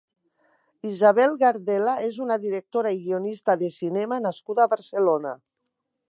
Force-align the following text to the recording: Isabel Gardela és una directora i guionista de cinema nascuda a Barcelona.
Isabel 0.91 1.35
Gardela 1.41 1.93
és 2.05 2.17
una 2.27 2.37
directora 2.45 2.93
i 2.95 2.97
guionista 3.03 3.55
de 3.65 3.69
cinema 3.75 4.19
nascuda 4.23 4.65
a 4.65 4.71
Barcelona. 4.73 5.35